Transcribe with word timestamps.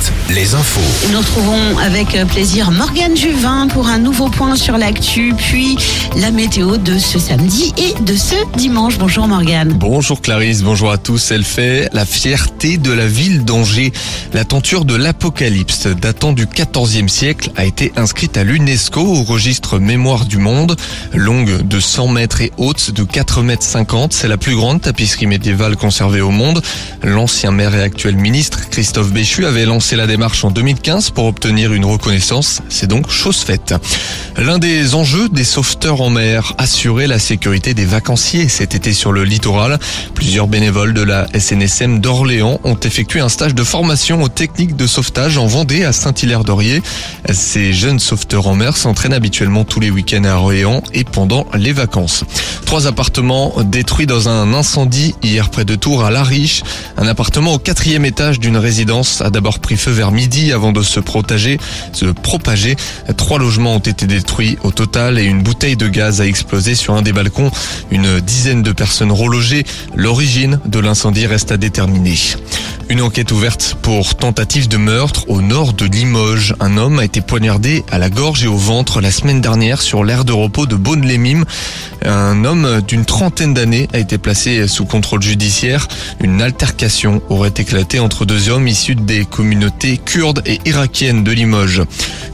7, 0.00 0.12
les 0.34 0.54
infos. 0.54 0.80
Nous 1.12 1.18
retrouvons 1.18 1.78
avec 1.78 2.16
plaisir 2.28 2.70
Morgane 2.70 3.16
Juvin 3.16 3.68
pour 3.68 3.86
un 3.86 3.98
nouveau 3.98 4.28
point 4.28 4.56
sur 4.56 4.78
l'actu, 4.78 5.34
puis 5.36 5.76
la 6.16 6.30
météo 6.30 6.76
de 6.76 6.98
ce 6.98 7.18
samedi 7.18 7.72
et 7.76 7.94
de 8.02 8.16
ce 8.16 8.34
dimanche. 8.56 8.98
Bonjour 8.98 9.28
Morgane. 9.28 9.72
Bonjour 9.72 10.20
Clarisse, 10.20 10.62
bonjour 10.62 10.90
à 10.90 10.98
tous. 10.98 11.30
Elle 11.30 11.44
fait 11.44 11.88
la 11.92 12.04
fierté 12.04 12.76
de 12.78 12.92
la 12.92 13.06
ville 13.06 13.44
d'Angers. 13.44 13.92
La 14.32 14.44
tenture 14.44 14.84
de 14.84 14.94
l'Apocalypse, 14.94 15.86
datant 15.86 16.32
du 16.32 16.46
XIVe 16.46 17.08
siècle, 17.08 17.50
a 17.56 17.64
été 17.64 17.92
inscrite 17.96 18.36
à 18.36 18.44
l'UNESCO 18.44 19.00
au 19.00 19.22
registre 19.22 19.78
Mémoire 19.78 20.24
du 20.24 20.38
Monde. 20.38 20.76
Longue 21.12 21.66
de 21.66 21.80
100 21.80 22.08
mètres 22.08 22.40
et 22.40 22.52
haute 22.56 22.90
de 22.90 23.04
4 23.04 23.42
mètres 23.42 23.62
50, 23.62 24.12
c'est 24.12 24.28
la 24.28 24.36
plus 24.36 24.56
grande 24.56 24.80
tapisserie 24.80 25.26
médiévale 25.26 25.76
conservée 25.76 26.20
au 26.20 26.30
monde. 26.30 26.62
L'ancien 27.02 27.50
maire 27.50 27.74
et 27.74 27.82
actuel 27.82 28.16
ministre 28.16 28.68
Christophe 28.70 29.12
Béchu 29.12 29.46
avait 29.46 29.66
lancé 29.66 29.83
la 29.92 30.06
démarche 30.06 30.44
en 30.44 30.50
2015 30.50 31.10
pour 31.10 31.26
obtenir 31.26 31.72
une 31.72 31.84
reconnaissance. 31.84 32.62
C'est 32.70 32.86
donc 32.86 33.10
chose 33.10 33.38
faite. 33.38 33.74
L'un 34.36 34.58
des 34.58 34.94
enjeux 34.94 35.28
des 35.28 35.44
sauveteurs 35.44 36.00
en 36.00 36.10
mer, 36.10 36.54
assurer 36.58 37.06
la 37.06 37.18
sécurité 37.18 37.74
des 37.74 37.84
vacanciers 37.84 38.48
cet 38.48 38.74
été 38.74 38.92
sur 38.92 39.12
le 39.12 39.24
littoral. 39.24 39.78
Plusieurs 40.14 40.48
bénévoles 40.48 40.94
de 40.94 41.02
la 41.02 41.26
SNSM 41.38 42.00
d'Orléans 42.00 42.60
ont 42.64 42.76
effectué 42.76 43.20
un 43.20 43.28
stage 43.28 43.54
de 43.54 43.62
formation 43.62 44.22
aux 44.22 44.28
techniques 44.28 44.74
de 44.74 44.86
sauvetage 44.86 45.36
en 45.38 45.46
Vendée 45.46 45.84
à 45.84 45.92
Saint-Hilaire-d'Orier. 45.92 46.82
Ces 47.30 47.72
jeunes 47.72 48.00
sauveteurs 48.00 48.46
en 48.46 48.54
mer 48.54 48.76
s'entraînent 48.76 49.12
habituellement 49.12 49.64
tous 49.64 49.80
les 49.80 49.90
week-ends 49.90 50.24
à 50.24 50.34
Orléans 50.34 50.82
et 50.94 51.04
pendant 51.04 51.46
les 51.54 51.72
vacances. 51.72 52.24
Trois 52.64 52.86
appartements 52.86 53.54
détruits 53.62 54.06
dans 54.06 54.28
un 54.28 54.54
incendie 54.54 55.14
hier 55.22 55.50
près 55.50 55.64
de 55.64 55.74
Tours 55.74 56.04
à 56.04 56.10
La 56.10 56.22
Riche. 56.22 56.62
Un 56.96 57.06
appartement 57.06 57.54
au 57.54 57.58
quatrième 57.58 58.04
étage 58.04 58.40
d'une 58.40 58.56
résidence 58.56 59.20
a 59.20 59.30
d'abord 59.30 59.58
pris 59.58 59.73
feu 59.76 59.90
vers 59.90 60.10
midi 60.10 60.52
avant 60.52 60.72
de 60.72 60.82
se 60.82 61.00
propager. 61.00 61.58
Se 61.92 62.06
propager. 62.06 62.76
Trois 63.16 63.38
logements 63.38 63.76
ont 63.76 63.80
été 63.80 64.06
détruits 64.06 64.58
au 64.62 64.70
total 64.70 65.18
et 65.18 65.24
une 65.24 65.42
bouteille 65.42 65.76
de 65.76 65.88
gaz 65.88 66.20
a 66.20 66.26
explosé 66.26 66.74
sur 66.74 66.94
un 66.94 67.02
des 67.02 67.12
balcons. 67.12 67.50
Une 67.90 68.20
dizaine 68.20 68.62
de 68.62 68.72
personnes 68.72 69.12
relogées. 69.12 69.64
L'origine 69.94 70.60
de 70.66 70.78
l'incendie 70.78 71.26
reste 71.26 71.52
à 71.52 71.56
déterminer. 71.56 72.18
Une 72.90 73.00
enquête 73.00 73.32
ouverte 73.32 73.76
pour 73.80 74.14
tentative 74.14 74.68
de 74.68 74.76
meurtre 74.76 75.24
au 75.28 75.40
nord 75.40 75.72
de 75.72 75.86
Limoges. 75.86 76.54
Un 76.60 76.76
homme 76.76 76.98
a 76.98 77.04
été 77.04 77.22
poignardé 77.22 77.82
à 77.90 77.98
la 77.98 78.10
gorge 78.10 78.44
et 78.44 78.46
au 78.46 78.56
ventre 78.56 79.00
la 79.00 79.10
semaine 79.10 79.40
dernière 79.40 79.80
sur 79.80 80.04
l'aire 80.04 80.24
de 80.24 80.32
repos 80.32 80.66
de 80.66 80.76
Beaune-les-Mimes. 80.76 81.44
Un 82.04 82.44
homme 82.44 82.82
d'une 82.86 83.06
trentaine 83.06 83.54
d'années 83.54 83.88
a 83.94 83.98
été 83.98 84.18
placé 84.18 84.68
sous 84.68 84.84
contrôle 84.84 85.22
judiciaire. 85.22 85.88
Une 86.20 86.42
altercation 86.42 87.22
aurait 87.30 87.54
éclaté 87.56 88.00
entre 88.00 88.26
deux 88.26 88.50
hommes 88.50 88.68
issus 88.68 88.94
des 88.94 89.24
communautés 89.24 89.96
kurdes 89.96 90.42
et 90.44 90.60
irakiennes 90.66 91.24
de 91.24 91.32
Limoges. 91.32 91.82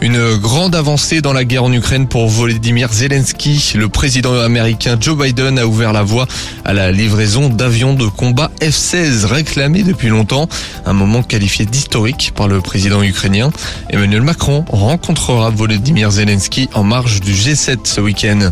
Une 0.00 0.36
grande 0.36 0.74
avancée 0.74 1.20
dans 1.20 1.32
la 1.32 1.44
guerre 1.44 1.64
en 1.64 1.72
Ukraine 1.72 2.08
pour 2.08 2.28
Volodymyr 2.28 2.92
Zelensky. 2.92 3.74
Le 3.76 3.88
président 3.88 4.34
américain 4.34 4.96
Joe 5.00 5.16
Biden 5.16 5.58
a 5.58 5.66
ouvert 5.66 5.92
la 5.92 6.02
voie 6.02 6.26
à 6.64 6.72
la 6.72 6.90
livraison 6.90 7.48
d'avions 7.48 7.94
de 7.94 8.06
combat 8.06 8.50
F-16 8.60 9.26
réclamés 9.26 9.82
depuis 9.82 10.08
longtemps. 10.08 10.39
Un 10.86 10.92
moment 10.92 11.22
qualifié 11.22 11.66
d'historique 11.66 12.32
par 12.34 12.48
le 12.48 12.60
président 12.60 13.02
ukrainien. 13.02 13.50
Emmanuel 13.90 14.22
Macron 14.22 14.64
rencontrera 14.68 15.50
Volodymyr 15.50 16.10
Zelensky 16.10 16.68
en 16.74 16.84
marge 16.84 17.20
du 17.20 17.32
G7 17.32 17.78
ce 17.84 18.00
week-end. 18.00 18.50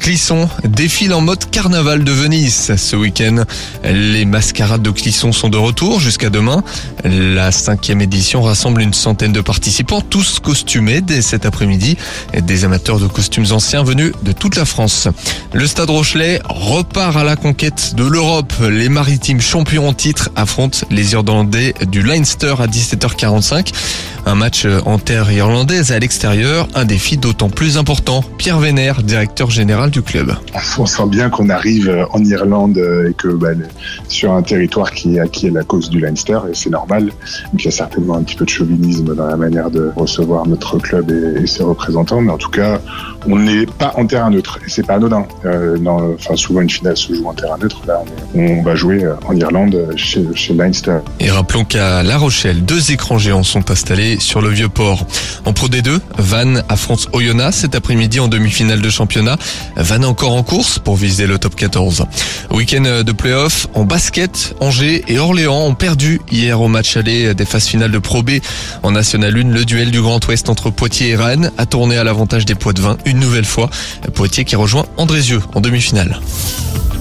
Clisson 0.00 0.48
défile 0.64 1.12
en 1.12 1.20
mode 1.20 1.50
carnaval 1.50 2.04
de 2.04 2.12
Venise 2.12 2.74
ce 2.76 2.96
week-end. 2.96 3.44
Les 3.84 4.24
mascarades 4.24 4.82
de 4.82 4.90
Clisson 4.90 5.32
sont 5.32 5.48
de 5.48 5.58
retour 5.58 6.00
jusqu'à 6.00 6.30
demain. 6.30 6.62
La 7.04 7.52
cinquième 7.52 8.00
édition 8.00 8.42
rassemble 8.42 8.80
une 8.80 8.94
centaine 8.94 9.32
de 9.32 9.40
participants, 9.40 10.00
tous 10.00 10.38
costumés 10.40 11.00
dès 11.00 11.22
cet 11.22 11.46
après-midi. 11.46 11.96
Des 12.32 12.64
amateurs 12.64 12.98
de 12.98 13.06
costumes 13.06 13.46
anciens 13.50 13.82
venus 13.82 14.12
de 14.22 14.32
toute 14.32 14.56
la 14.56 14.64
France. 14.64 15.08
Le 15.52 15.66
Stade 15.66 15.90
Rochelet 15.90 16.40
repart 16.48 17.16
à 17.16 17.24
la 17.24 17.36
conquête 17.36 17.94
de 17.94 18.04
l'Europe. 18.04 18.52
Les 18.70 18.88
maritimes 18.88 19.40
champions 19.40 19.88
en 19.88 19.92
titre 19.92 20.30
affrontent 20.36 20.86
les 20.90 21.14
Irlandais 21.28 21.74
du 21.90 22.00
Leinster 22.00 22.54
à 22.58 22.66
17h45. 22.66 23.74
Un 24.24 24.34
match 24.34 24.66
en 24.86 24.98
terre 24.98 25.30
irlandaise 25.30 25.92
à 25.92 25.98
l'extérieur, 25.98 26.68
un 26.74 26.84
défi 26.84 27.18
d'autant 27.18 27.50
plus 27.50 27.76
important. 27.76 28.22
Pierre 28.38 28.58
Vénère, 28.58 29.02
directeur 29.02 29.50
général 29.50 29.90
du 29.90 30.02
club. 30.02 30.34
On 30.78 30.86
sent 30.86 31.06
bien 31.06 31.28
qu'on 31.28 31.50
arrive 31.50 32.06
en 32.12 32.24
Irlande 32.24 32.78
et 32.78 33.12
que 33.12 33.28
bah, 33.28 33.50
sur 34.08 34.32
un 34.32 34.42
territoire 34.42 34.90
qui 34.90 35.16
est 35.16 35.20
acquis 35.20 35.48
à 35.48 35.50
la 35.50 35.64
cause 35.64 35.90
du 35.90 36.00
Leinster, 36.00 36.40
et 36.50 36.54
c'est 36.54 36.70
normal. 36.70 37.10
Il 37.54 37.64
y 37.64 37.68
a 37.68 37.70
certainement 37.70 38.16
un 38.16 38.22
petit 38.22 38.36
peu 38.36 38.44
de 38.44 38.50
chauvinisme 38.50 39.14
dans 39.14 39.26
la 39.26 39.36
manière 39.36 39.70
de 39.70 39.90
recevoir 39.96 40.46
notre 40.46 40.78
club 40.78 41.10
et, 41.10 41.46
ses 41.46 41.62
représentants, 41.62 42.20
mais 42.20 42.32
en 42.32 42.38
tout 42.38 42.50
cas, 42.50 42.80
on 43.26 43.38
n'est 43.38 43.66
pas 43.66 43.92
en 43.96 44.06
terrain 44.06 44.30
neutre 44.30 44.58
et 44.66 44.70
c'est 44.70 44.86
pas 44.86 44.94
anodin. 44.94 45.26
Euh, 45.44 45.76
souvent 46.34 46.60
une 46.60 46.70
finale 46.70 46.96
se 46.96 47.14
joue 47.14 47.26
en 47.26 47.34
terrain 47.34 47.58
neutre. 47.58 47.82
Là, 47.86 48.02
on, 48.34 48.62
va 48.62 48.74
jouer 48.74 49.04
en 49.26 49.34
Irlande 49.36 49.94
chez 49.96 50.54
Leinster. 50.54 50.98
Et 51.20 51.30
rappelons 51.30 51.64
qu'à 51.64 52.02
La 52.02 52.16
Rochelle, 52.16 52.64
deux 52.64 52.92
écrans 52.92 53.18
géants 53.18 53.42
sont 53.42 53.70
installés 53.70 54.20
sur 54.20 54.40
le 54.40 54.50
vieux 54.50 54.68
port. 54.68 55.06
En 55.44 55.52
Pro 55.52 55.68
D2, 55.68 55.98
Vannes 56.16 56.62
affronte 56.68 57.08
Oyonnax 57.12 57.58
cet 57.58 57.74
après-midi 57.74 58.20
en 58.20 58.28
demi-finale 58.28 58.80
de 58.80 58.90
championnat. 58.90 59.36
Vannes 59.76 60.04
encore 60.04 60.34
en 60.34 60.42
course 60.42 60.78
pour 60.78 60.96
viser 60.96 61.26
le 61.26 61.38
top 61.38 61.56
14. 61.56 62.06
Week-end 62.50 63.02
de 63.04 63.12
play-off 63.12 63.66
en 63.74 63.84
basket, 63.84 64.54
Angers 64.60 65.04
et 65.08 65.18
Orléans 65.18 65.66
ont 65.66 65.74
perdu 65.74 66.20
hier 66.30 66.60
au 66.60 66.68
match 66.68 66.96
aller 66.96 67.34
des 67.34 67.44
phases 67.44 67.66
finales 67.66 67.90
de 67.90 67.98
Pro 67.98 68.22
B 68.22 68.30
en 68.82 68.92
National 68.92 69.36
1. 69.36 69.50
Le 69.50 69.64
duel 69.64 69.90
du 69.90 70.00
Grand 70.00 70.24
Ouest 70.26 70.48
entre 70.48 70.70
Poitiers 70.70 71.10
et 71.10 71.16
Rennes 71.16 71.50
a 71.58 71.66
tourné 71.66 71.98
à 71.98 72.04
l'avantage 72.04 72.44
des 72.44 72.54
poids 72.54 72.72
de 72.72 72.80
vin 72.80 72.96
une 73.04 73.18
nouvelle 73.18 73.44
fois. 73.44 73.70
Poitiers 74.14 74.44
qui 74.44 74.56
rejoint 74.56 74.86
Andrézieux 74.96 75.42
en 75.54 75.60
demi-finale. 75.60 76.20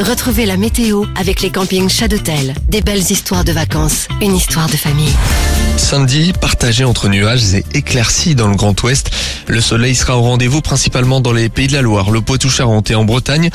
Retrouvez 0.00 0.46
la 0.46 0.56
météo 0.56 1.04
avec 1.14 1.42
les 1.42 1.50
campings 1.50 1.90
Chadotel. 1.90 2.54
Des 2.68 2.80
belles 2.80 3.10
histoires 3.10 3.44
de 3.44 3.52
vacances, 3.52 4.08
une 4.22 4.34
histoire 4.34 4.66
de 4.66 4.76
famille. 4.76 5.12
Samedi, 5.76 6.32
partagé 6.32 6.84
entre 6.84 7.08
nuages 7.08 7.54
et 7.54 7.64
éclaircies 7.74 8.34
dans 8.34 8.48
le 8.48 8.56
Grand 8.56 8.80
Ouest. 8.82 9.10
Le 9.46 9.60
soleil 9.60 9.94
sera 9.94 10.16
au 10.16 10.22
rendez-vous 10.22 10.62
principalement 10.62 11.20
dans 11.20 11.32
les 11.32 11.50
pays 11.50 11.66
de 11.66 11.74
la 11.74 11.82
Loire, 11.82 12.10
le 12.10 12.22
Poitou-Charentes 12.22 12.90
et 12.90 12.94
en 12.94 13.04
Bretagne. 13.04 13.50